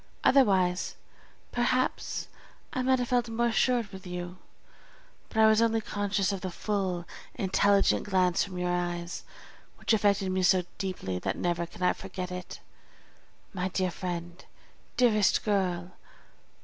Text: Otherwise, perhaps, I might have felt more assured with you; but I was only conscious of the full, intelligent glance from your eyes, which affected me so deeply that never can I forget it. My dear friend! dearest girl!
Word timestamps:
Otherwise, 0.23 0.95
perhaps, 1.51 2.27
I 2.73 2.81
might 2.81 2.97
have 2.97 3.09
felt 3.09 3.29
more 3.29 3.45
assured 3.49 3.93
with 3.93 4.07
you; 4.07 4.39
but 5.29 5.37
I 5.37 5.45
was 5.45 5.61
only 5.61 5.79
conscious 5.79 6.31
of 6.31 6.41
the 6.41 6.49
full, 6.49 7.05
intelligent 7.35 8.05
glance 8.07 8.43
from 8.43 8.57
your 8.57 8.71
eyes, 8.71 9.23
which 9.75 9.93
affected 9.93 10.31
me 10.31 10.41
so 10.41 10.63
deeply 10.79 11.19
that 11.19 11.37
never 11.37 11.67
can 11.67 11.83
I 11.83 11.93
forget 11.93 12.31
it. 12.31 12.61
My 13.53 13.67
dear 13.69 13.91
friend! 13.91 14.43
dearest 14.97 15.43
girl! 15.45 15.91